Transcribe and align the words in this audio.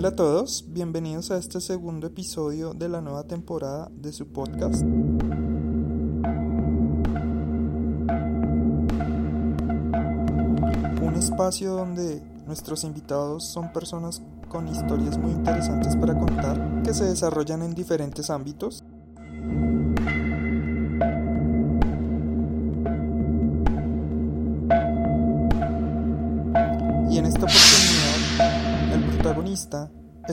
Hola 0.00 0.08
a 0.08 0.16
todos, 0.16 0.64
bienvenidos 0.66 1.30
a 1.30 1.36
este 1.36 1.60
segundo 1.60 2.06
episodio 2.06 2.72
de 2.72 2.88
la 2.88 3.02
nueva 3.02 3.24
temporada 3.24 3.90
de 3.94 4.14
su 4.14 4.28
podcast. 4.28 4.82
Un 11.02 11.14
espacio 11.18 11.74
donde 11.74 12.22
nuestros 12.46 12.84
invitados 12.84 13.44
son 13.44 13.74
personas 13.74 14.22
con 14.48 14.68
historias 14.68 15.18
muy 15.18 15.32
interesantes 15.32 15.94
para 15.96 16.18
contar 16.18 16.82
que 16.82 16.94
se 16.94 17.04
desarrollan 17.04 17.60
en 17.60 17.74
diferentes 17.74 18.30
ámbitos. 18.30 18.82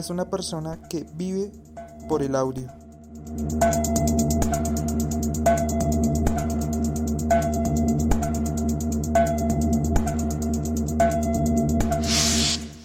Es 0.08 0.10
una 0.10 0.30
persona 0.30 0.78
que 0.88 1.04
vive 1.16 1.50
por 2.08 2.22
el 2.22 2.34
audio. 2.34 2.66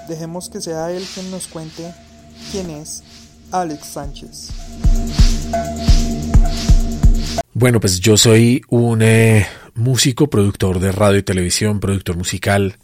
Dejemos 0.09 0.49
que 0.49 0.59
sea 0.59 0.91
él 0.91 1.05
quien 1.13 1.32
nos 1.32 1.48
cuente 1.48 1.94
quién 2.52 2.70
es 2.70 3.02
Alex 3.52 3.85
Sánchez. 3.88 4.49
Bueno, 7.54 7.80
pues 7.80 8.02
yo 8.02 8.18
soy 8.18 8.63
un 8.68 9.02
eh, 9.02 9.48
músico, 9.76 10.30
productor 10.30 10.82
de 10.82 10.91
radio 10.91 11.20
y 11.20 11.24
televisión, 11.24 11.80
productor 11.80 12.18
musical. 12.18 12.80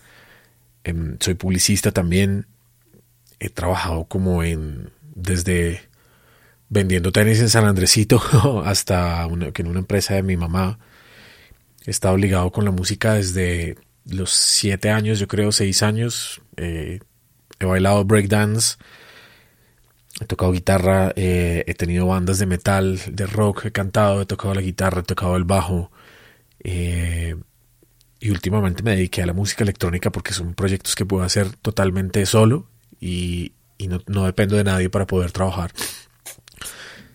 Em, 0.86 1.18
soy 1.20 1.34
publicista 1.34 1.92
también. 1.92 2.48
He 3.40 3.50
trabajado 3.50 4.06
como 4.06 4.44
en 4.44 4.92
desde 5.16 5.90
vendiendo 6.70 7.12
tenis 7.12 7.40
en 7.40 7.50
San 7.50 7.66
Andresito 7.66 8.22
hasta 8.66 9.28
que 9.54 9.62
en 9.62 9.68
una 9.68 9.80
empresa 9.80 10.14
de 10.14 10.23
mi 10.23 10.38
mamá. 10.38 10.80
He 11.86 11.92
estado 11.92 12.18
ligado 12.18 12.52
con 12.52 12.66
la 12.66 12.72
música 12.72 13.16
desde 13.16 13.76
los 14.06 14.31
siete 14.31 14.92
años, 14.92 15.20
yo 15.20 15.28
creo, 15.28 15.52
seis 15.52 15.81
años. 15.81 16.42
Eh, 16.58 17.00
he 17.59 17.66
bailado 17.66 18.06
breakdance, 18.06 18.78
he 20.22 20.26
tocado 20.26 20.52
guitarra, 20.52 21.12
eh, 21.16 21.64
he 21.68 21.74
tenido 21.74 22.08
bandas 22.08 22.40
de 22.40 22.46
metal, 22.46 23.00
de 23.12 23.26
rock, 23.26 23.66
he 23.66 23.72
cantado, 23.72 24.22
he 24.22 24.26
tocado 24.26 24.53
la 24.53 24.62
guitarra, 24.62 25.02
he 25.02 25.03
tocado 25.03 25.36
el 25.36 25.46
bajo. 25.46 25.92
Eh, 26.64 27.36
y 28.20 28.30
últimamente 28.30 28.84
me 28.84 28.92
dediqué 28.92 29.24
a 29.24 29.26
la 29.26 29.34
música 29.34 29.64
electrónica 29.64 30.12
porque 30.12 30.34
son 30.34 30.53
proyectos 30.53 30.96
que 30.96 31.06
puedo 31.06 31.24
hacer 31.24 31.56
totalmente 31.56 32.26
solo 32.26 32.69
y, 33.00 33.53
no, 33.88 34.02
no, 34.08 34.25
dependo 34.25 34.55
de 34.58 34.64
nadie 34.64 34.89
para 34.89 35.08
poder 35.08 35.31
trabajar. 35.31 35.72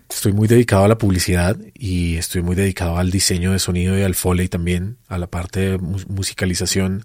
Estoy 0.08 0.32
muy 0.32 0.48
dedicado 0.48 0.84
a 0.84 0.88
la 0.88 0.98
publicidad 0.98 1.58
y 1.74 2.16
estoy 2.16 2.42
muy 2.42 2.54
dedicado 2.54 2.98
al 2.98 3.10
diseño 3.10 3.52
de 3.52 3.58
sonido 3.58 3.98
y 3.98 4.02
al 4.02 4.14
foley 4.14 4.48
también, 4.48 4.96
a 5.08 5.18
la 5.18 5.26
parte 5.26 5.60
de 5.60 5.78
musicalización, 5.78 7.04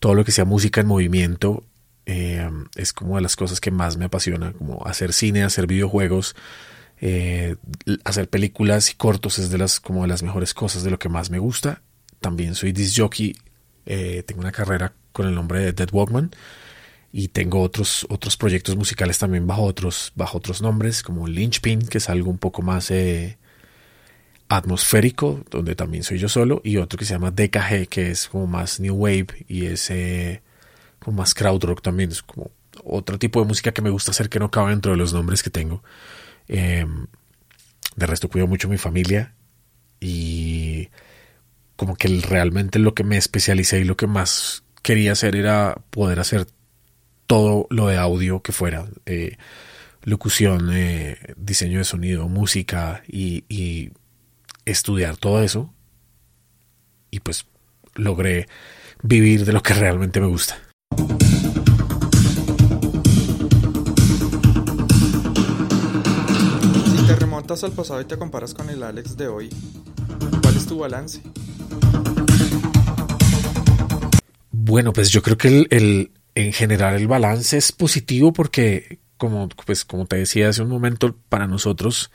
todo 0.00 0.14
lo 0.14 0.24
que 0.24 0.32
sea 0.32 0.44
música 0.44 0.80
en 0.80 0.86
movimiento 0.86 1.64
eh, 2.06 2.48
es 2.74 2.92
como 2.92 3.16
de 3.16 3.22
las 3.22 3.36
cosas 3.36 3.60
que 3.60 3.70
más 3.70 3.96
me 3.96 4.04
apasiona, 4.04 4.52
como 4.52 4.84
hacer 4.86 5.12
cine, 5.12 5.44
hacer 5.44 5.66
videojuegos, 5.66 6.36
eh, 7.00 7.56
hacer 8.04 8.28
películas 8.28 8.90
y 8.90 8.94
cortos 8.94 9.38
es 9.38 9.50
de 9.50 9.58
las 9.58 9.80
como 9.80 10.02
de 10.02 10.08
las 10.08 10.22
mejores 10.22 10.54
cosas 10.54 10.82
de 10.82 10.90
lo 10.90 10.98
que 10.98 11.08
más 11.08 11.30
me 11.30 11.38
gusta. 11.38 11.82
También 12.20 12.54
soy 12.54 12.72
disc 12.72 12.96
jockey, 12.98 13.34
eh, 13.86 14.22
tengo 14.26 14.40
una 14.40 14.52
carrera 14.52 14.92
con 15.12 15.26
el 15.26 15.34
nombre 15.34 15.60
de 15.60 15.72
Dead 15.72 15.88
Walkman 15.92 16.30
y 17.12 17.28
tengo 17.28 17.60
otros 17.60 18.06
otros 18.08 18.36
proyectos 18.36 18.76
musicales 18.76 19.18
también 19.18 19.46
bajo 19.46 19.62
otros 19.62 20.12
bajo 20.14 20.38
otros 20.38 20.62
nombres 20.62 21.02
como 21.02 21.28
Lynchpin 21.28 21.86
que 21.86 21.98
es 21.98 22.08
algo 22.08 22.30
un 22.30 22.38
poco 22.38 22.62
más 22.62 22.90
atmosférico 24.48 25.44
donde 25.50 25.74
también 25.74 26.04
soy 26.04 26.18
yo 26.18 26.28
solo 26.28 26.62
y 26.64 26.78
otro 26.78 26.98
que 26.98 27.04
se 27.04 27.14
llama 27.14 27.30
DKG 27.30 27.88
que 27.88 28.10
es 28.10 28.28
como 28.28 28.46
más 28.46 28.80
new 28.80 28.94
wave 28.94 29.44
y 29.46 29.66
es 29.66 29.90
como 31.02 31.18
más 31.18 31.34
crowd 31.34 31.64
rock 31.64 31.82
también, 31.82 32.10
es 32.10 32.22
como 32.22 32.50
otro 32.84 33.18
tipo 33.18 33.40
de 33.40 33.46
música 33.46 33.72
que 33.72 33.82
me 33.82 33.90
gusta 33.90 34.12
hacer 34.12 34.28
que 34.28 34.38
no 34.38 34.50
cabe 34.50 34.70
dentro 34.70 34.92
de 34.92 34.98
los 34.98 35.12
nombres 35.12 35.42
que 35.42 35.50
tengo. 35.50 35.82
Em, 36.48 37.06
de 37.96 38.06
resto 38.06 38.28
cuido 38.28 38.46
mucho 38.46 38.68
mi 38.68 38.78
familia 38.78 39.34
y 40.00 40.88
como 41.76 41.96
que 41.96 42.08
realmente 42.08 42.78
lo 42.78 42.94
que 42.94 43.04
me 43.04 43.16
especialicé 43.16 43.80
y 43.80 43.84
lo 43.84 43.96
que 43.96 44.06
más 44.06 44.64
quería 44.82 45.12
hacer 45.12 45.36
era 45.36 45.76
poder 45.90 46.20
hacer 46.20 46.46
todo 47.26 47.66
lo 47.70 47.88
de 47.88 47.96
audio 47.96 48.42
que 48.42 48.52
fuera. 48.52 48.86
Eh, 49.06 49.36
locución, 50.02 50.70
eh, 50.72 51.18
diseño 51.36 51.78
de 51.78 51.84
sonido, 51.84 52.28
música 52.28 53.02
y, 53.06 53.44
y 53.48 53.90
estudiar 54.64 55.16
todo 55.16 55.42
eso. 55.42 55.72
Y 57.10 57.20
pues 57.20 57.46
logré 57.94 58.48
vivir 59.02 59.44
de 59.44 59.52
lo 59.52 59.62
que 59.62 59.74
realmente 59.74 60.20
me 60.20 60.26
gusta. 60.26 60.58
Si 66.86 67.06
te 67.06 67.16
remontas 67.16 67.64
al 67.64 67.72
pasado 67.72 68.00
y 68.00 68.04
te 68.04 68.16
comparas 68.16 68.54
con 68.54 68.70
el 68.70 68.82
Alex 68.82 69.16
de 69.16 69.28
hoy, 69.28 69.50
¿cuál 70.42 70.56
es 70.56 70.66
tu 70.66 70.78
balance? 70.78 71.20
Bueno, 74.50 74.92
pues 74.92 75.10
yo 75.10 75.22
creo 75.22 75.36
que 75.36 75.66
el, 75.68 76.11
en 76.34 76.52
general 76.52 76.96
el 76.96 77.08
balance 77.08 77.56
es 77.56 77.72
positivo 77.72 78.32
porque, 78.32 78.98
como, 79.16 79.48
pues, 79.48 79.84
como 79.84 80.06
te 80.06 80.16
decía 80.16 80.48
hace 80.48 80.62
un 80.62 80.68
momento, 80.68 81.16
para 81.28 81.46
nosotros, 81.46 82.10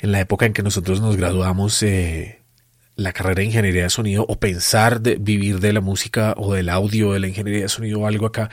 en 0.00 0.12
la 0.12 0.20
época 0.20 0.46
en 0.46 0.52
que 0.52 0.62
nosotros 0.62 1.00
nos 1.00 1.16
graduamos, 1.16 1.82
eh, 1.82 2.44
la 2.96 3.12
carrera 3.12 3.40
de 3.40 3.46
ingeniería 3.46 3.82
de 3.84 3.90
sonido 3.90 4.24
o 4.28 4.38
pensar 4.38 5.00
de 5.00 5.16
vivir 5.16 5.60
de 5.60 5.72
la 5.72 5.80
música 5.80 6.34
o 6.36 6.54
del 6.54 6.68
audio 6.68 7.12
de 7.12 7.20
la 7.20 7.28
ingeniería 7.28 7.62
de 7.62 7.68
sonido 7.68 8.00
o 8.00 8.06
algo 8.06 8.26
acá 8.26 8.50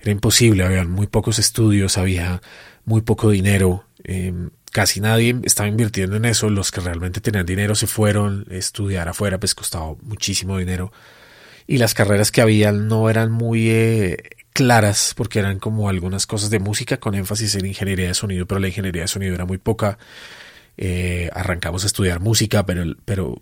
era 0.00 0.10
imposible. 0.10 0.64
Había 0.64 0.84
muy 0.84 1.06
pocos 1.06 1.38
estudios, 1.38 1.96
había 1.96 2.42
muy 2.84 3.00
poco 3.00 3.30
dinero. 3.30 3.84
Em, 4.04 4.50
casi 4.72 5.00
nadie 5.00 5.36
estaba 5.44 5.68
invirtiendo 5.68 6.16
en 6.16 6.26
eso. 6.26 6.50
Los 6.50 6.70
que 6.70 6.80
realmente 6.80 7.20
tenían 7.20 7.46
dinero 7.46 7.74
se 7.74 7.86
fueron. 7.86 8.46
Estudiar 8.50 9.08
afuera 9.08 9.38
pues 9.38 9.54
costaba 9.54 9.94
muchísimo 10.02 10.58
dinero. 10.58 10.92
Y 11.66 11.78
las 11.78 11.94
carreras 11.94 12.30
que 12.30 12.40
había 12.40 12.72
no 12.72 13.10
eran 13.10 13.30
muy 13.30 13.70
eh, 13.70 14.16
claras 14.58 15.14
porque 15.16 15.38
eran 15.38 15.60
como 15.60 15.88
algunas 15.88 16.26
cosas 16.26 16.50
de 16.50 16.58
música 16.58 16.96
con 16.96 17.14
énfasis 17.14 17.54
en 17.54 17.66
ingeniería 17.66 18.08
de 18.08 18.14
sonido, 18.14 18.44
pero 18.44 18.58
la 18.58 18.66
ingeniería 18.66 19.02
de 19.02 19.08
sonido 19.08 19.32
era 19.32 19.44
muy 19.44 19.58
poca. 19.58 19.98
Eh, 20.76 21.30
arrancamos 21.32 21.84
a 21.84 21.86
estudiar 21.86 22.18
música, 22.18 22.66
pero, 22.66 22.82
pero 23.04 23.40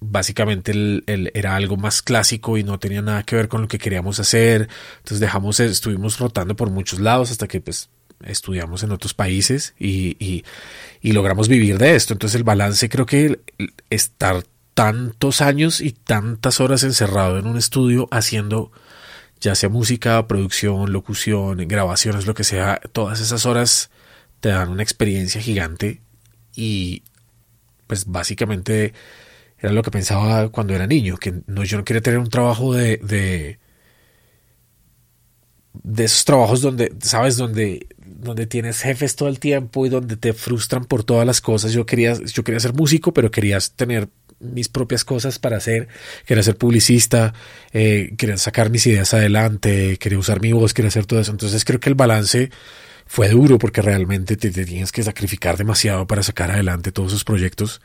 básicamente 0.00 0.72
el, 0.72 1.30
era 1.32 1.54
algo 1.54 1.76
más 1.76 2.02
clásico 2.02 2.58
y 2.58 2.64
no 2.64 2.80
tenía 2.80 3.02
nada 3.02 3.22
que 3.22 3.36
ver 3.36 3.46
con 3.46 3.62
lo 3.62 3.68
que 3.68 3.78
queríamos 3.78 4.18
hacer. 4.18 4.68
Entonces 4.96 5.20
dejamos, 5.20 5.60
estuvimos 5.60 6.18
rotando 6.18 6.56
por 6.56 6.70
muchos 6.70 6.98
lados 6.98 7.30
hasta 7.30 7.46
que 7.46 7.60
pues 7.60 7.88
estudiamos 8.24 8.82
en 8.82 8.90
otros 8.90 9.14
países 9.14 9.74
y, 9.78 10.16
y 11.00 11.12
logramos 11.12 11.46
vivir 11.46 11.78
de 11.78 11.94
esto. 11.94 12.14
Entonces 12.14 12.34
el 12.34 12.42
balance 12.42 12.88
creo 12.88 13.06
que 13.06 13.38
estar 13.90 14.42
tantos 14.74 15.40
años 15.40 15.80
y 15.80 15.92
tantas 15.92 16.60
horas 16.60 16.82
encerrado 16.82 17.38
en 17.38 17.46
un 17.46 17.58
estudio 17.58 18.08
haciendo 18.10 18.72
ya 19.40 19.54
sea 19.54 19.68
música, 19.68 20.26
producción, 20.26 20.92
locución, 20.92 21.58
grabaciones, 21.68 22.26
lo 22.26 22.34
que 22.34 22.44
sea, 22.44 22.80
todas 22.92 23.20
esas 23.20 23.46
horas 23.46 23.90
te 24.40 24.50
dan 24.50 24.70
una 24.70 24.82
experiencia 24.82 25.40
gigante 25.40 26.00
y 26.54 27.02
pues 27.86 28.06
básicamente 28.06 28.92
era 29.58 29.72
lo 29.72 29.82
que 29.82 29.90
pensaba 29.90 30.48
cuando 30.50 30.74
era 30.74 30.86
niño, 30.86 31.16
que 31.16 31.42
no, 31.46 31.64
yo 31.64 31.78
no 31.78 31.84
quería 31.84 32.02
tener 32.02 32.18
un 32.18 32.30
trabajo 32.30 32.74
de, 32.74 32.98
de, 32.98 33.58
de 35.72 36.04
esos 36.04 36.24
trabajos 36.24 36.60
donde, 36.60 36.92
sabes, 37.00 37.36
donde, 37.36 37.88
donde 37.98 38.46
tienes 38.46 38.80
jefes 38.82 39.16
todo 39.16 39.28
el 39.28 39.40
tiempo 39.40 39.84
y 39.84 39.88
donde 39.88 40.16
te 40.16 40.32
frustran 40.32 40.84
por 40.84 41.02
todas 41.02 41.26
las 41.26 41.40
cosas. 41.40 41.72
Yo 41.72 41.86
quería, 41.86 42.14
yo 42.14 42.44
quería 42.44 42.60
ser 42.60 42.74
músico, 42.74 43.12
pero 43.12 43.30
quería 43.30 43.58
tener 43.74 44.08
mis 44.40 44.68
propias 44.68 45.04
cosas 45.04 45.38
para 45.38 45.56
hacer, 45.56 45.88
quería 46.26 46.42
ser 46.42 46.56
publicista, 46.56 47.34
eh, 47.72 48.14
quería 48.16 48.36
sacar 48.36 48.70
mis 48.70 48.86
ideas 48.86 49.12
adelante, 49.14 49.96
quería 49.98 50.18
usar 50.18 50.40
mi 50.40 50.52
voz, 50.52 50.74
quería 50.74 50.88
hacer 50.88 51.06
todo 51.06 51.20
eso. 51.20 51.30
Entonces 51.32 51.64
creo 51.64 51.80
que 51.80 51.88
el 51.88 51.94
balance 51.94 52.50
fue 53.06 53.28
duro 53.30 53.58
porque 53.58 53.82
realmente 53.82 54.36
te, 54.36 54.50
tienes 54.50 54.92
que 54.92 55.02
sacrificar 55.02 55.56
demasiado 55.56 56.06
para 56.06 56.22
sacar 56.22 56.50
adelante 56.50 56.92
todos 56.92 57.12
esos 57.12 57.24
proyectos. 57.24 57.80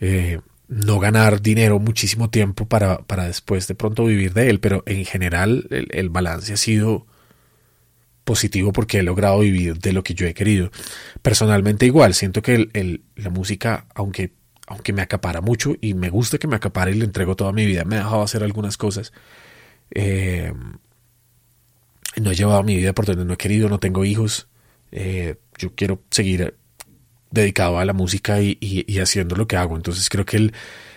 Eh, 0.00 0.40
no 0.70 1.00
ganar 1.00 1.42
dinero 1.42 1.80
muchísimo 1.80 2.30
tiempo 2.30 2.66
para, 2.66 2.98
para 2.98 3.24
después 3.24 3.66
de 3.66 3.74
pronto 3.74 4.04
vivir 4.04 4.32
de 4.32 4.50
él, 4.50 4.60
pero 4.60 4.84
en 4.86 5.04
general 5.04 5.66
el, 5.70 6.10
balance 6.10 6.52
ha 6.52 6.56
sido 6.56 7.06
positivo 8.22 8.72
porque 8.72 8.98
he 8.98 9.02
logrado 9.02 9.40
vivir 9.40 9.78
de 9.78 9.92
lo 9.92 10.04
que 10.04 10.14
yo 10.14 10.26
he 10.26 10.34
querido. 10.34 10.70
Personalmente 11.22 11.86
igual, 11.86 12.14
siento 12.14 12.40
que 12.40 12.68
el, 12.72 13.02
la 13.16 13.30
música, 13.30 13.86
aunque, 13.94 14.32
aunque 14.70 14.92
me 14.92 15.02
acapara 15.02 15.40
mucho 15.40 15.74
y 15.80 15.94
me 15.94 16.10
gusta 16.10 16.38
que 16.38 16.46
me 16.46 16.54
acapare 16.54 16.92
y 16.92 16.94
le 16.94 17.04
entrego 17.04 17.34
toda 17.34 17.52
mi 17.52 17.66
vida, 17.66 17.84
me 17.84 17.96
ha 17.96 18.04
dejado 18.04 18.22
hacer 18.22 18.44
algunas 18.44 18.76
cosas. 18.76 19.12
Eh, 19.90 20.52
no 22.22 22.30
he 22.30 22.34
llevado 22.36 22.62
mi 22.62 22.76
vida 22.76 22.92
por 22.92 23.04
donde 23.04 23.24
no 23.24 23.34
he 23.34 23.36
querido, 23.36 23.68
no 23.68 23.80
tengo 23.80 24.04
hijos. 24.04 24.48
eh, 24.92 25.36
yo 25.58 25.74
quiero 25.74 26.02
seguir 26.10 26.56
dedicado 27.30 27.80
a 27.80 27.84
la 27.84 27.92
música 27.92 28.40
y, 28.40 28.56
haciendo 29.00 29.34
lo 29.34 29.48
que 29.48 29.56
hago. 29.56 29.76
Entonces 29.76 30.08
creo 30.08 30.24
que 30.24 30.36
el, 30.36 30.54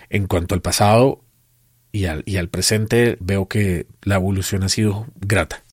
en 0.08 0.28
cuanto 0.28 0.54
al 0.54 0.62
pasado 0.62 1.24
y 1.90 2.06
al, 2.06 2.22
y 2.26 2.36
al 2.36 2.48
presente 2.48 3.16
veo 3.20 3.48
que 3.48 3.88
la 4.02 4.14
evolución 4.14 4.62
ha 4.62 4.68
sido 4.68 5.06
grata. 5.16 5.64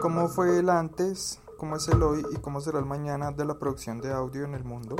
¿Cómo 0.00 0.28
fue 0.28 0.60
el 0.60 0.70
antes, 0.70 1.40
cómo 1.58 1.76
es 1.76 1.86
el 1.88 2.02
hoy 2.02 2.22
y 2.32 2.36
cómo 2.36 2.62
será 2.62 2.78
el 2.78 2.86
mañana 2.86 3.32
de 3.32 3.44
la 3.44 3.58
producción 3.58 4.00
de 4.00 4.12
audio 4.12 4.44
en 4.44 4.54
el 4.54 4.64
mundo? 4.64 4.96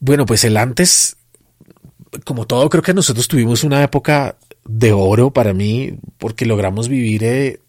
Bueno, 0.00 0.26
pues 0.26 0.44
el 0.44 0.58
antes, 0.58 1.16
como 2.24 2.46
todo, 2.46 2.68
creo 2.68 2.82
que 2.82 2.92
nosotros 2.92 3.28
tuvimos 3.28 3.64
una 3.64 3.82
época 3.82 4.36
de 4.64 4.92
oro 4.92 5.30
para 5.30 5.54
mí, 5.54 5.98
porque 6.18 6.44
logramos 6.44 6.88
vivir, 6.88 7.24
eh, 7.24 7.60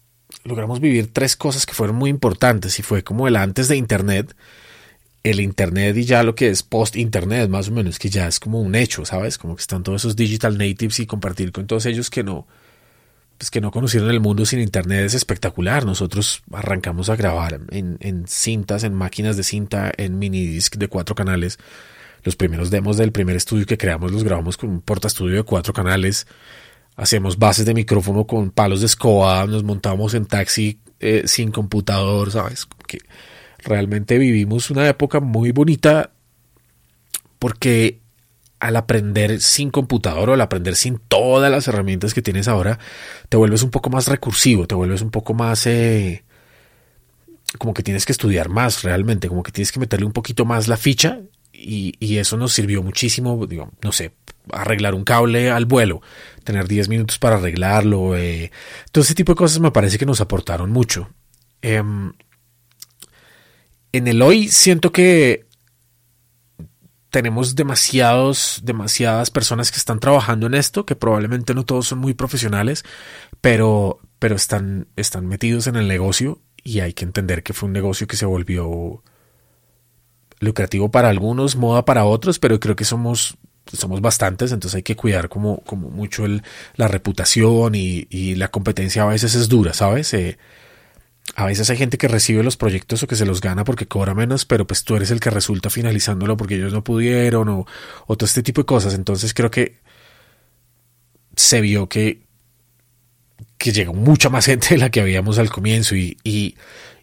logramos 0.44 0.80
vivir 0.80 1.12
tres 1.12 1.36
cosas 1.36 1.64
que 1.64 1.74
fueron 1.74 1.96
muy 1.96 2.10
importantes 2.10 2.78
y 2.78 2.82
fue 2.82 3.02
como 3.02 3.28
el 3.28 3.36
antes 3.36 3.68
de 3.68 3.76
Internet, 3.76 4.36
el 5.22 5.40
Internet 5.40 5.96
y 5.96 6.04
ya 6.04 6.22
lo 6.24 6.34
que 6.34 6.48
es 6.50 6.62
post-Internet, 6.64 7.48
más 7.48 7.68
o 7.68 7.72
menos, 7.72 7.98
que 7.98 8.10
ya 8.10 8.26
es 8.26 8.40
como 8.40 8.60
un 8.60 8.74
hecho, 8.74 9.04
¿sabes? 9.04 9.38
Como 9.38 9.54
que 9.54 9.62
están 9.62 9.84
todos 9.84 10.02
esos 10.02 10.16
digital 10.16 10.58
natives 10.58 10.98
y 11.00 11.06
compartir 11.06 11.52
con 11.52 11.66
todos 11.68 11.86
ellos 11.86 12.10
que 12.10 12.24
no, 12.24 12.46
pues 13.38 13.50
que 13.50 13.60
no 13.60 13.70
conocieron 13.70 14.10
el 14.10 14.20
mundo 14.20 14.44
sin 14.44 14.58
internet 14.60 15.06
es 15.06 15.14
espectacular. 15.14 15.86
Nosotros 15.86 16.42
arrancamos 16.52 17.08
a 17.08 17.16
grabar 17.16 17.60
en, 17.70 17.96
en 18.00 18.26
cintas, 18.26 18.82
en 18.82 18.94
máquinas 18.94 19.36
de 19.36 19.44
cinta, 19.44 19.92
en 19.96 20.18
mini 20.18 20.44
disc 20.44 20.76
de 20.76 20.88
cuatro 20.88 21.14
canales. 21.14 21.58
Los 22.24 22.34
primeros 22.34 22.70
demos 22.70 22.96
del 22.96 23.12
primer 23.12 23.36
estudio 23.36 23.64
que 23.64 23.78
creamos 23.78 24.10
los 24.10 24.24
grabamos 24.24 24.56
con 24.56 24.70
un 24.70 24.80
porta 24.80 25.06
estudio 25.06 25.36
de 25.36 25.42
cuatro 25.44 25.72
canales. 25.72 26.26
Hacemos 26.96 27.38
bases 27.38 27.64
de 27.64 27.74
micrófono 27.74 28.26
con 28.26 28.50
palos 28.50 28.80
de 28.80 28.86
escoba, 28.86 29.46
nos 29.46 29.62
montamos 29.62 30.14
en 30.14 30.26
taxi 30.26 30.80
eh, 30.98 31.22
sin 31.26 31.52
computador, 31.52 32.32
¿sabes? 32.32 32.66
Que 32.88 32.98
realmente 33.58 34.18
vivimos 34.18 34.68
una 34.70 34.88
época 34.88 35.20
muy 35.20 35.52
bonita 35.52 36.10
porque 37.38 38.00
al 38.60 38.76
aprender 38.76 39.40
sin 39.40 39.70
computador 39.70 40.30
o 40.30 40.34
al 40.34 40.40
aprender 40.40 40.76
sin 40.76 40.98
todas 40.98 41.50
las 41.50 41.68
herramientas 41.68 42.14
que 42.14 42.22
tienes 42.22 42.48
ahora, 42.48 42.78
te 43.28 43.36
vuelves 43.36 43.62
un 43.62 43.70
poco 43.70 43.90
más 43.90 44.08
recursivo, 44.08 44.66
te 44.66 44.74
vuelves 44.74 45.02
un 45.02 45.10
poco 45.10 45.34
más... 45.34 45.66
Eh, 45.66 46.24
como 47.56 47.72
que 47.72 47.82
tienes 47.82 48.04
que 48.04 48.12
estudiar 48.12 48.50
más 48.50 48.82
realmente, 48.82 49.28
como 49.28 49.42
que 49.42 49.52
tienes 49.52 49.72
que 49.72 49.80
meterle 49.80 50.04
un 50.04 50.12
poquito 50.12 50.44
más 50.44 50.68
la 50.68 50.76
ficha 50.76 51.20
y, 51.50 51.94
y 51.98 52.18
eso 52.18 52.36
nos 52.36 52.52
sirvió 52.52 52.82
muchísimo, 52.82 53.46
digo, 53.46 53.70
no 53.82 53.90
sé, 53.90 54.12
arreglar 54.52 54.94
un 54.94 55.04
cable 55.04 55.50
al 55.50 55.64
vuelo, 55.64 56.02
tener 56.44 56.68
10 56.68 56.88
minutos 56.88 57.18
para 57.18 57.36
arreglarlo, 57.36 58.16
eh, 58.16 58.50
todo 58.92 59.02
ese 59.02 59.14
tipo 59.14 59.32
de 59.32 59.36
cosas 59.36 59.60
me 59.60 59.70
parece 59.70 59.98
que 59.98 60.06
nos 60.06 60.20
aportaron 60.20 60.70
mucho. 60.70 61.08
Em, 61.62 62.12
en 63.92 64.08
el 64.08 64.22
hoy 64.22 64.48
siento 64.48 64.92
que 64.92 65.46
tenemos 67.10 67.54
demasiados, 67.54 68.60
demasiadas 68.64 69.30
personas 69.30 69.70
que 69.70 69.78
están 69.78 69.98
trabajando 69.98 70.46
en 70.46 70.54
esto, 70.54 70.84
que 70.84 70.96
probablemente 70.96 71.54
no 71.54 71.64
todos 71.64 71.88
son 71.88 71.98
muy 71.98 72.14
profesionales, 72.14 72.84
pero, 73.40 73.98
pero 74.18 74.36
están, 74.36 74.88
están 74.96 75.26
metidos 75.26 75.66
en 75.66 75.76
el 75.76 75.88
negocio 75.88 76.40
y 76.62 76.80
hay 76.80 76.92
que 76.92 77.04
entender 77.04 77.42
que 77.42 77.54
fue 77.54 77.66
un 77.66 77.72
negocio 77.72 78.06
que 78.06 78.16
se 78.16 78.26
volvió 78.26 79.02
lucrativo 80.40 80.90
para 80.90 81.08
algunos, 81.08 81.56
moda 81.56 81.84
para 81.84 82.04
otros, 82.04 82.38
pero 82.38 82.60
creo 82.60 82.76
que 82.76 82.84
somos, 82.84 83.38
somos 83.72 84.00
bastantes, 84.00 84.52
entonces 84.52 84.76
hay 84.76 84.82
que 84.82 84.96
cuidar 84.96 85.30
como, 85.30 85.62
como 85.64 85.88
mucho 85.88 86.26
el, 86.26 86.42
la 86.76 86.88
reputación 86.88 87.74
y, 87.74 88.06
y 88.10 88.34
la 88.34 88.48
competencia 88.48 89.02
a 89.02 89.06
veces 89.06 89.34
es 89.34 89.48
dura, 89.48 89.72
¿sabes? 89.72 90.12
Eh, 90.12 90.38
a 91.34 91.46
veces 91.46 91.68
hay 91.70 91.76
gente 91.76 91.98
que 91.98 92.08
recibe 92.08 92.42
los 92.42 92.56
proyectos 92.56 93.02
o 93.02 93.06
que 93.06 93.16
se 93.16 93.26
los 93.26 93.40
gana 93.40 93.64
porque 93.64 93.86
cobra 93.86 94.14
menos, 94.14 94.44
pero 94.44 94.66
pues 94.66 94.84
tú 94.84 94.96
eres 94.96 95.10
el 95.10 95.20
que 95.20 95.30
resulta 95.30 95.70
finalizándolo 95.70 96.36
porque 96.36 96.56
ellos 96.56 96.72
no 96.72 96.84
pudieron 96.84 97.48
o, 97.48 97.66
todo 98.06 98.24
este 98.24 98.42
tipo 98.42 98.62
de 98.62 98.66
cosas. 98.66 98.94
Entonces 98.94 99.34
creo 99.34 99.50
que 99.50 99.78
se 101.36 101.60
vio 101.60 101.88
que, 101.88 102.22
que 103.56 103.72
llegó 103.72 103.94
mucha 103.94 104.30
más 104.30 104.46
gente 104.46 104.68
de 104.70 104.78
la 104.78 104.90
que 104.90 105.00
habíamos 105.00 105.38
al 105.38 105.50
comienzo 105.50 105.96
y, 105.96 106.16
y, 106.24 106.56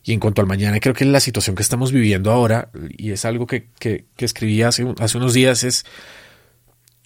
en 0.06 0.19
cuanto 0.19 0.42
al 0.42 0.48
mañana 0.48 0.80
creo 0.80 0.94
que 0.94 1.06
la 1.06 1.19
situación 1.19 1.56
que 1.56 1.63
estamos 1.63 1.92
viviendo 1.92 2.31
ahora 2.31 2.69
y 2.95 3.12
es 3.12 3.25
algo 3.25 3.48
que, 3.48 3.69
que, 3.80 4.06
escribí 4.19 4.62
hace, 4.62 4.86
hace 5.00 5.18
unos 5.18 5.33
días 5.33 5.63
es 5.63 5.83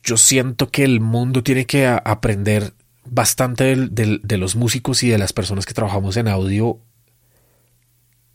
yo 0.03 0.17
siento 0.17 0.69
que 0.69 0.83
el 0.83 0.99
mundo 0.99 1.41
tiene 1.41 1.65
que 1.65 1.87
aprender 1.87 2.73
bastante 3.05 3.75
de 3.75 4.37
los 4.37 4.55
músicos 4.55 5.01
y 5.03 5.09
de 5.09 5.17
las 5.17 5.31
personas 5.33 5.65
que 5.65 5.73
trabajamos 5.73 6.17
en 6.17 6.27
audio 6.27 6.81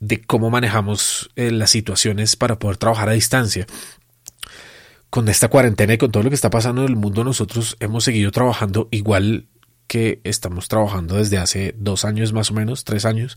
de 0.01 0.21
cómo 0.23 0.51
manejamos 0.51 1.31
eh, 1.37 1.51
las 1.51 1.71
situaciones 1.71 2.37
para 2.37 2.59
poder 2.59 2.77
trabajar 2.77 3.09
a 3.09 3.13
distancia. 3.13 3.67
Con 5.11 5.29
esta 5.29 5.49
cuarentena 5.49 5.95
y 5.95 5.99
con 5.99 6.11
todo 6.11 6.23
lo 6.25 6.31
que 6.31 6.35
está 6.35 6.51
pasando 6.51 6.83
en 6.83 6.89
el 6.89 6.97
mundo, 6.97 7.23
nosotros 7.23 7.77
hemos 7.81 8.05
seguido 8.05 8.33
trabajando 8.33 8.89
igual 8.91 9.47
que 9.87 10.21
estamos 10.25 10.69
trabajando 10.69 11.17
desde 11.17 11.39
hace 11.39 11.75
dos 11.79 12.05
años 12.05 12.33
más 12.33 12.51
o 12.51 12.55
menos, 12.55 12.85
tres 12.85 13.05
años. 13.05 13.37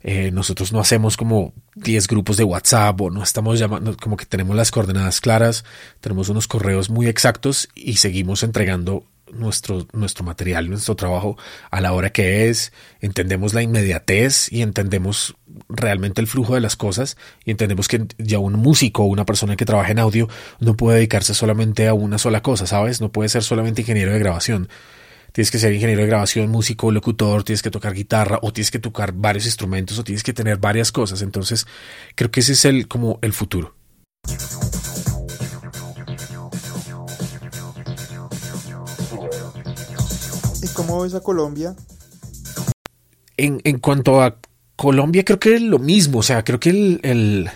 Eh, 0.00 0.30
nosotros 0.30 0.72
no 0.72 0.78
hacemos 0.78 1.16
como 1.16 1.54
10 1.74 2.06
grupos 2.06 2.36
de 2.36 2.44
WhatsApp 2.44 3.00
o 3.00 3.10
no 3.10 3.22
estamos 3.22 3.58
llamando, 3.58 3.96
como 3.96 4.16
que 4.16 4.26
tenemos 4.26 4.54
las 4.54 4.70
coordenadas 4.70 5.20
claras, 5.20 5.64
tenemos 6.00 6.28
unos 6.28 6.46
correos 6.46 6.88
muy 6.88 7.08
exactos 7.08 7.68
y 7.74 7.96
seguimos 7.96 8.44
entregando 8.44 9.04
nuestro, 9.32 9.88
nuestro 9.92 10.24
material, 10.24 10.70
nuestro 10.70 10.94
trabajo 10.94 11.36
a 11.70 11.80
la 11.80 11.92
hora 11.92 12.10
que 12.10 12.48
es, 12.48 12.72
entendemos 13.00 13.54
la 13.54 13.62
inmediatez 13.62 14.52
y 14.52 14.62
entendemos 14.62 15.36
realmente 15.68 16.20
el 16.20 16.26
flujo 16.26 16.54
de 16.54 16.60
las 16.60 16.76
cosas 16.76 17.16
y 17.44 17.50
entendemos 17.50 17.88
que 17.88 18.06
ya 18.18 18.38
un 18.38 18.54
músico 18.54 19.02
o 19.02 19.06
una 19.06 19.26
persona 19.26 19.56
que 19.56 19.64
trabaja 19.64 19.92
en 19.92 19.98
audio 19.98 20.28
no 20.60 20.76
puede 20.76 20.96
dedicarse 20.96 21.34
solamente 21.34 21.88
a 21.88 21.94
una 21.94 22.18
sola 22.18 22.42
cosa, 22.42 22.66
¿sabes? 22.66 23.00
No 23.00 23.10
puede 23.10 23.28
ser 23.28 23.42
solamente 23.42 23.82
ingeniero 23.82 24.12
de 24.12 24.18
grabación. 24.18 24.68
Tienes 25.32 25.50
que 25.50 25.58
ser 25.58 25.72
ingeniero 25.72 26.02
de 26.02 26.08
grabación, 26.08 26.50
músico, 26.50 26.90
locutor, 26.90 27.44
tienes 27.44 27.62
que 27.62 27.70
tocar 27.70 27.94
guitarra 27.94 28.38
o 28.42 28.52
tienes 28.52 28.70
que 28.70 28.78
tocar 28.78 29.12
varios 29.12 29.46
instrumentos 29.46 29.98
o 29.98 30.04
tienes 30.04 30.22
que 30.22 30.32
tener 30.32 30.58
varias 30.58 30.90
cosas. 30.90 31.22
Entonces, 31.22 31.66
creo 32.14 32.30
que 32.30 32.40
ese 32.40 32.52
es 32.52 32.64
el 32.64 32.88
como 32.88 33.18
el 33.22 33.32
futuro. 33.32 33.74
¿Cómo 40.74 41.02
ves 41.02 41.14
a 41.14 41.20
Colombia? 41.20 41.74
En, 43.36 43.60
en, 43.64 43.78
cuanto 43.78 44.22
a 44.22 44.38
Colombia, 44.78 45.24
creo 45.24 45.40
que 45.40 45.56
es 45.56 45.60
lo 45.60 45.80
mismo. 45.80 46.20
O 46.20 46.22
sea, 46.22 46.44
creo 46.44 46.60
que 46.60 46.70
el, 46.70 47.50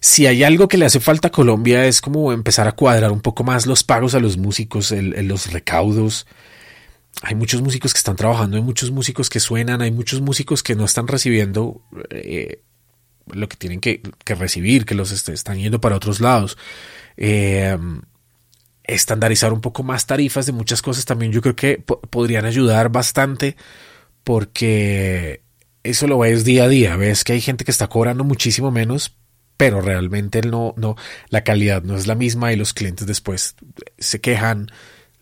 si 0.00 0.26
hay 0.26 0.42
algo 0.42 0.66
que 0.66 0.76
le 0.76 0.84
hace 0.84 0.98
falta 0.98 1.28
a 1.28 1.30
Colombia 1.30 1.86
es 1.86 2.00
como 2.00 2.32
empezar 2.32 2.66
a 2.66 2.72
cuadrar 2.72 3.12
un 3.12 3.20
poco 3.20 3.44
más 3.44 3.64
los 3.66 3.84
pagos 3.84 4.16
a 4.16 4.18
los 4.18 4.36
músicos, 4.36 4.90
el, 4.90 5.28
los 5.28 5.52
recaudos. 5.52 6.26
Hay 7.22 7.36
muchos 7.36 7.62
músicos 7.62 7.92
que 7.94 7.98
están 7.98 8.16
trabajando, 8.16 8.56
hay 8.56 8.62
muchos 8.64 8.90
músicos 8.90 9.30
que 9.30 9.38
suenan, 9.38 9.82
hay 9.82 9.92
muchos 9.92 10.20
músicos 10.20 10.64
que 10.64 10.74
no 10.74 10.84
están 10.84 11.06
recibiendo 11.06 11.80
eh, 12.10 12.60
lo 13.26 13.48
que 13.48 13.56
tienen 13.56 13.78
que, 13.78 14.02
recibir, 14.26 14.86
que 14.86 14.96
los 14.96 15.12
están 15.12 15.58
yendo 15.58 15.80
para 15.80 15.94
otros 15.94 16.18
lados. 16.18 16.58
Eh, 17.16 17.78
estandarizar 18.82 19.52
un 19.52 19.60
poco 19.60 19.84
más 19.84 20.06
tarifas 20.06 20.44
de 20.44 20.52
muchas 20.52 20.82
cosas 20.82 21.04
también 21.04 21.30
yo 21.30 21.40
creo 21.40 21.54
que 21.54 21.78
podrían 21.78 22.46
ayudar 22.46 22.88
bastante 22.88 23.54
porque 24.24 25.42
eso 25.82 26.06
lo 26.06 26.18
ves 26.18 26.44
día 26.44 26.64
a 26.64 26.68
día, 26.68 26.96
ves 26.96 27.24
que 27.24 27.32
hay 27.32 27.40
gente 27.40 27.64
que 27.64 27.70
está 27.70 27.88
cobrando 27.88 28.24
muchísimo 28.24 28.70
menos, 28.70 29.16
pero 29.56 29.80
realmente 29.80 30.42
no, 30.42 30.74
no, 30.76 30.96
la 31.28 31.44
calidad 31.44 31.82
no 31.82 31.96
es 31.96 32.06
la 32.06 32.14
misma 32.14 32.52
y 32.52 32.56
los 32.56 32.72
clientes 32.72 33.06
después 33.06 33.54
se 33.98 34.20
quejan 34.20 34.70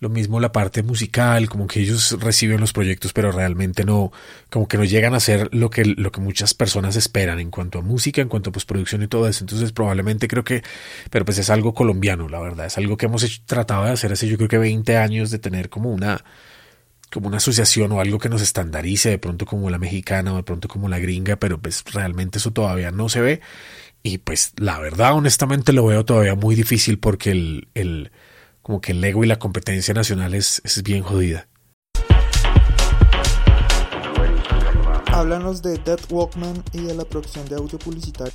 lo 0.00 0.08
mismo 0.08 0.38
la 0.38 0.52
parte 0.52 0.82
musical, 0.82 1.48
como 1.48 1.66
que 1.66 1.80
ellos 1.80 2.16
reciben 2.20 2.60
los 2.60 2.72
proyectos, 2.72 3.12
pero 3.12 3.32
realmente 3.32 3.84
no, 3.84 4.12
como 4.48 4.68
que 4.68 4.76
no 4.76 4.84
llegan 4.84 5.14
a 5.14 5.20
ser 5.20 5.52
lo 5.52 5.70
que, 5.70 5.84
lo 5.84 6.12
que 6.12 6.20
muchas 6.20 6.54
personas 6.54 6.94
esperan 6.94 7.40
en 7.40 7.50
cuanto 7.50 7.80
a 7.80 7.82
música, 7.82 8.20
en 8.20 8.28
cuanto 8.28 8.50
a 8.50 8.52
postproducción 8.52 9.02
y 9.02 9.08
todo 9.08 9.26
eso. 9.26 9.42
Entonces, 9.42 9.72
probablemente 9.72 10.28
creo 10.28 10.44
que, 10.44 10.62
pero 11.10 11.24
pues 11.24 11.38
es 11.38 11.50
algo 11.50 11.74
colombiano, 11.74 12.28
la 12.28 12.40
verdad. 12.40 12.66
Es 12.66 12.78
algo 12.78 12.96
que 12.96 13.06
hemos 13.06 13.42
tratado 13.44 13.84
de 13.84 13.90
hacer 13.90 14.12
hace 14.12 14.28
yo 14.28 14.36
creo 14.36 14.48
que 14.48 14.58
20 14.58 14.96
años, 14.96 15.30
de 15.30 15.38
tener 15.40 15.68
como 15.68 15.90
una, 15.90 16.24
como 17.12 17.28
una 17.28 17.38
asociación 17.38 17.92
o 17.92 18.00
algo 18.00 18.18
que 18.18 18.28
nos 18.28 18.42
estandarice, 18.42 19.10
de 19.10 19.18
pronto 19.18 19.46
como 19.46 19.70
la 19.70 19.78
mexicana 19.78 20.32
o 20.32 20.36
de 20.36 20.42
pronto 20.42 20.68
como 20.68 20.88
la 20.88 20.98
gringa, 20.98 21.36
pero 21.36 21.60
pues 21.60 21.84
realmente 21.92 22.38
eso 22.38 22.52
todavía 22.52 22.90
no 22.90 23.08
se 23.08 23.20
ve. 23.20 23.40
Y 24.02 24.18
pues 24.18 24.52
la 24.56 24.78
verdad, 24.78 25.14
honestamente, 25.14 25.72
lo 25.72 25.86
veo 25.86 26.04
todavía 26.04 26.34
muy 26.34 26.54
difícil 26.54 26.98
porque 26.98 27.30
el, 27.30 27.68
el 27.74 28.12
como 28.62 28.80
que 28.80 28.92
el 28.92 29.02
ego 29.02 29.24
y 29.24 29.26
la 29.26 29.38
competencia 29.38 29.94
nacional 29.94 30.34
es, 30.34 30.60
es 30.64 30.82
bien 30.82 31.02
jodida. 31.02 31.48
Háblanos 35.12 35.62
de 35.62 35.78
Dead 35.78 35.98
Walkman 36.10 36.62
y 36.72 36.82
de 36.82 36.94
la 36.94 37.04
producción 37.04 37.44
de 37.48 37.56
audio 37.56 37.78
publicitario. 37.78 38.34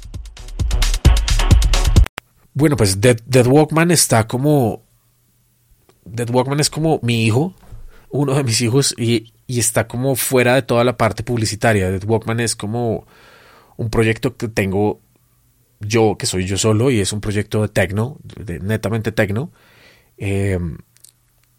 Bueno, 2.54 2.78
pues 2.78 3.02
Dead, 3.02 3.48
Walkman 3.48 3.92
está 3.92 4.28
como. 4.28 4.84
Dead 6.06 6.30
Walkman 6.30 6.60
es 6.60 6.70
como 6.70 7.00
mi 7.02 7.24
hijo. 7.24 7.56
Uno 8.14 8.36
de 8.36 8.44
mis 8.44 8.62
hijos 8.62 8.96
y, 8.98 9.34
está 9.48 9.88
como 9.88 10.16
fuera 10.16 10.56
de 10.56 10.62
toda 10.62 10.84
la 10.84 10.98
parte 10.98 11.24
publicitaria. 11.24 11.92
Dead 11.92 12.04
Walkman 12.06 12.40
es 12.40 12.56
como 12.56 13.06
un 13.78 13.90
proyecto 13.90 14.36
que 14.36 14.48
tengo 14.48 15.00
yo, 15.80 16.16
que 16.18 16.26
soy 16.26 16.46
yo 16.46 16.58
solo, 16.58 16.90
y 16.90 17.00
es 17.00 17.12
un 17.14 17.22
proyecto 17.22 17.62
de 17.62 17.68
tecno, 17.68 18.18
de, 18.24 18.60
netamente 18.60 19.12
tecno. 19.12 19.52
Eh, 20.18 20.58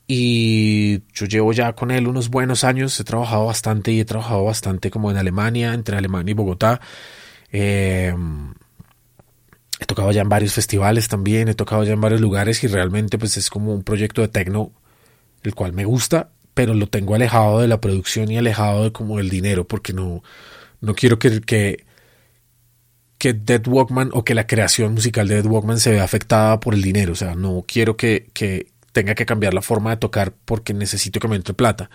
y 0.07 1.03
yo 1.13 1.27
llevo 1.27 1.53
ya 1.53 1.73
con 1.75 1.91
él 1.91 2.07
unos 2.09 2.31
buenos 2.31 2.65
años, 2.65 2.99
he 2.99 3.05
trabajado 3.05 3.47
bastante 3.47 3.93
y 3.93 4.01
he 4.01 4.05
trabajado 4.05 4.45
bastante 4.45 4.91
como 4.91 5.11
en 5.11 5.17
Alemania, 5.17 5.75
entre 5.75 5.97
Alemania 5.97 6.33
y 6.33 6.35
Bogotá. 6.35 6.81
Eh, 7.53 8.15
he 9.81 9.87
tocado 9.87 10.11
ya 10.13 10.23
en 10.23 10.29
varios 10.29 10.53
festivales 10.53 11.09
también, 11.09 11.49
he 11.49 11.55
tocado 11.55 11.85
ya 11.85 11.93
en 11.93 12.01
varios 12.01 12.21
lugares 12.21 12.63
y 12.65 12.69
realmente 12.69 13.19
pues 13.19 13.37
es 13.37 13.51
como 13.51 13.73
un 13.73 13.83
proyecto 13.83 14.23
de 14.23 14.29
tecno 14.29 14.73
el 15.45 15.55
cual 15.55 15.73
me 15.73 15.85
gusta, 15.85 16.31
pero 16.55 16.75
lo 16.75 16.87
tengo 16.87 17.15
alejado 17.15 17.61
de 17.61 17.69
la 17.69 17.81
producción 17.81 18.31
y 18.31 18.39
alejado 18.39 18.85
de 18.85 18.93
como 18.93 19.19
el 19.19 19.29
dinero 19.29 19.67
porque 19.67 19.93
no, 19.93 20.23
no 20.81 20.95
quiero 20.95 21.19
que, 21.19 21.41
que, 21.41 21.85
que 23.19 23.33
Dead 23.35 23.67
Walkman 23.67 24.11
o 24.13 24.25
que 24.25 24.35
la 24.35 24.47
creación 24.47 24.95
musical 24.95 25.29
de 25.29 25.37
Dead 25.37 25.47
Walkman 25.47 25.81
se 25.81 25.91
vea 25.91 26.05
afectada 26.05 26.61
por 26.61 26.75
el 26.75 26.83
dinero. 26.83 27.13
O 27.13 27.17
sea, 27.17 27.35
no 27.35 27.65
quiero 27.67 27.97
que, 27.97 28.31
que 28.33 28.69
tenga 28.93 29.15
que 29.15 29.27
cambiar 29.27 29.55
la 29.55 29.63
forma 29.63 29.91
de 29.91 29.97
tocar 29.97 30.33
porque 30.45 30.75
necesito 30.75 31.21
que 31.21 31.29
me 31.29 31.37
entre 31.37 31.55
plata. 31.55 31.91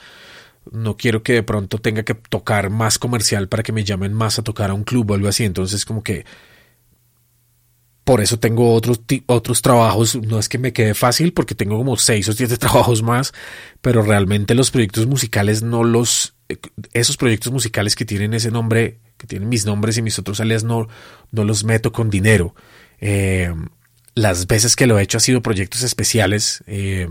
No 0.71 0.97
quiero 0.97 1.23
que 1.23 1.33
de 1.33 1.43
pronto 1.43 1.79
tenga 1.79 2.03
que 2.03 2.13
tocar 2.13 2.69
más 2.69 2.99
comercial 2.99 3.47
para 3.47 3.63
que 3.63 3.71
me 3.71 3.83
llamen 3.85 4.13
más 4.13 4.39
a 4.39 4.43
tocar 4.43 4.69
a 4.69 4.73
un 4.73 4.83
club 4.83 5.11
o 5.11 5.13
algo 5.15 5.29
así. 5.29 5.45
Entonces, 5.45 5.85
como 5.85 6.03
que 6.03 6.25
por 8.09 8.21
eso 8.21 8.39
tengo 8.39 8.73
otros, 8.73 9.01
otros 9.27 9.61
trabajos. 9.61 10.15
No 10.15 10.39
es 10.39 10.49
que 10.49 10.57
me 10.57 10.73
quede 10.73 10.95
fácil 10.95 11.31
porque 11.31 11.53
tengo 11.53 11.77
como 11.77 11.95
seis 11.95 12.27
o 12.27 12.33
siete 12.33 12.57
trabajos 12.57 13.03
más, 13.03 13.33
pero 13.81 14.01
realmente 14.01 14.55
los 14.55 14.71
proyectos 14.71 15.05
musicales 15.05 15.61
no 15.61 15.83
los, 15.83 16.33
esos 16.93 17.17
proyectos 17.17 17.51
musicales 17.53 17.95
que 17.95 18.05
tienen 18.05 18.33
ese 18.33 18.49
nombre 18.49 18.97
que 19.15 19.27
tienen 19.27 19.47
mis 19.47 19.67
nombres 19.67 19.95
y 19.99 20.01
mis 20.01 20.17
otros 20.17 20.39
alias, 20.39 20.63
no, 20.63 20.87
no 21.31 21.43
los 21.43 21.63
meto 21.65 21.91
con 21.91 22.09
dinero. 22.09 22.55
Eh, 22.99 23.53
las 24.15 24.47
veces 24.47 24.75
que 24.75 24.87
lo 24.87 24.97
he 24.97 25.03
hecho 25.03 25.17
ha 25.19 25.21
sido 25.21 25.43
proyectos 25.43 25.83
especiales. 25.83 26.63
Eh, 26.65 27.07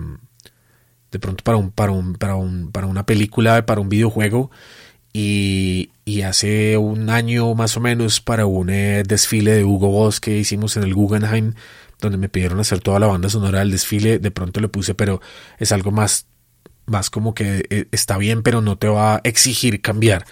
de 1.13 1.19
pronto 1.21 1.45
para 1.45 1.59
un, 1.59 1.71
para 1.71 1.93
un, 1.93 2.15
para 2.15 2.35
un, 2.35 2.73
para 2.73 2.89
una 2.89 3.07
película, 3.07 3.65
para 3.67 3.81
un 3.81 3.89
videojuego. 3.89 4.51
Y, 5.21 6.23
hace 6.23 6.77
un 6.77 7.11
año 7.11 7.55
más 7.55 7.77
o 7.77 7.81
menos 7.81 8.21
para 8.21 8.45
un 8.47 8.71
eh, 8.71 9.03
desfile 9.07 9.53
de 9.53 9.65
Hugo 9.65 9.89
Boss 9.89 10.21
que 10.21 10.37
hicimos 10.37 10.77
en 10.77 10.83
el 10.83 10.95
Guggenheim, 10.95 11.55
donde 12.01 12.19
me 12.19 12.29
pidieron 12.29 12.61
hacer 12.61 12.81
toda 12.81 12.99
la 12.99 13.07
banda 13.07 13.29
sonora 13.29 13.61
del 13.61 13.71
desfile, 13.71 14.19
de 14.19 14.31
pronto 14.31 14.61
le 14.61 14.69
puse, 14.69 14.95
pero 14.95 15.21
es 15.59 15.73
algo 15.73 15.91
más, 15.91 16.27
más 16.87 17.09
como 17.09 17.35
que 17.35 17.89
está 17.93 18.19
bien, 18.19 18.43
pero 18.43 18.61
no 18.61 18.79
te 18.79 18.89
va 18.89 19.17
a 19.17 19.21
exigir 19.25 19.81
cambiar. 19.81 20.25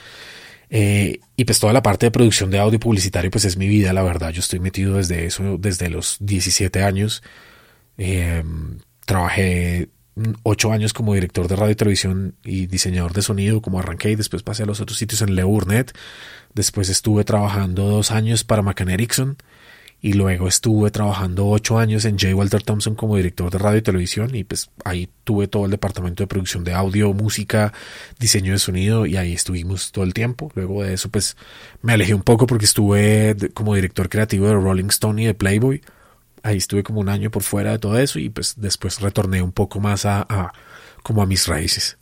Eh, 0.70 1.20
y 1.36 1.44
pues 1.44 1.60
toda 1.60 1.72
la 1.72 1.82
parte 1.82 2.06
de 2.06 2.10
producción 2.10 2.50
de 2.50 2.58
audio 2.58 2.80
publicitario 2.80 3.30
pues 3.30 3.44
es 3.44 3.56
mi 3.56 3.68
vida, 3.68 3.92
la 3.92 4.02
verdad. 4.02 4.30
Yo 4.30 4.40
estoy 4.40 4.60
metido 4.60 4.96
desde 4.96 5.26
eso, 5.26 5.56
desde 5.58 5.88
los 5.88 6.16
17 6.20 6.82
años. 6.82 7.22
Eh, 7.98 8.42
trabajé 9.04 9.88
8 10.42 10.72
años 10.72 10.92
como 10.92 11.14
director 11.14 11.48
de 11.48 11.56
radio 11.56 11.72
y 11.72 11.76
televisión 11.76 12.34
y 12.42 12.66
diseñador 12.66 13.12
de 13.12 13.22
sonido, 13.22 13.60
como 13.60 13.78
arranqué 13.78 14.10
y 14.10 14.16
después 14.16 14.42
pasé 14.42 14.62
a 14.62 14.66
los 14.66 14.80
otros 14.80 14.98
sitios 14.98 15.22
en 15.22 15.34
Leurnet. 15.34 15.96
Después 16.54 16.88
estuve 16.88 17.24
trabajando 17.24 17.84
dos 17.84 18.10
años 18.10 18.44
para 18.44 18.62
McCann 18.62 18.90
Erickson 18.90 19.36
y 20.00 20.12
luego 20.12 20.46
estuve 20.46 20.90
trabajando 20.90 21.48
ocho 21.48 21.78
años 21.78 22.04
en 22.04 22.18
J. 22.18 22.34
Walter 22.34 22.62
Thompson 22.62 22.94
como 22.94 23.16
director 23.16 23.50
de 23.50 23.58
radio 23.58 23.78
y 23.78 23.82
televisión 23.82 24.34
y 24.34 24.44
pues 24.44 24.70
ahí 24.84 25.08
tuve 25.24 25.48
todo 25.48 25.64
el 25.64 25.70
departamento 25.70 26.22
de 26.22 26.28
producción 26.28 26.64
de 26.64 26.74
audio, 26.74 27.12
música, 27.12 27.72
diseño 28.18 28.52
de 28.52 28.58
sonido 28.58 29.06
y 29.06 29.16
ahí 29.16 29.32
estuvimos 29.32 29.92
todo 29.92 30.04
el 30.04 30.14
tiempo. 30.14 30.50
Luego 30.54 30.82
de 30.82 30.94
eso 30.94 31.08
pues 31.08 31.36
me 31.82 31.92
alejé 31.92 32.14
un 32.14 32.22
poco 32.22 32.46
porque 32.46 32.66
estuve 32.66 33.36
como 33.52 33.74
director 33.74 34.08
creativo 34.08 34.46
de 34.48 34.54
Rolling 34.54 34.88
Stone 34.88 35.22
y 35.22 35.26
de 35.26 35.34
Playboy. 35.34 35.82
Ahí 36.46 36.58
estuve 36.58 36.84
como 36.84 37.00
un 37.00 37.08
año 37.08 37.28
por 37.32 37.42
fuera 37.42 37.72
de 37.72 37.80
todo 37.80 37.98
eso 37.98 38.20
y 38.20 38.28
pues 38.28 38.54
después 38.56 39.00
retorné 39.00 39.42
un 39.42 39.50
poco 39.50 39.80
más 39.80 40.06
a, 40.06 40.24
a 40.28 40.52
como 41.02 41.20
a 41.20 41.26
mis 41.26 41.48
raíces. 41.48 41.98